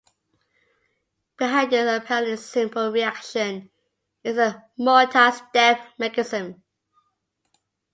[1.37, 3.69] Behind this apparently simple reaction
[4.23, 6.63] is a multistep mechanism.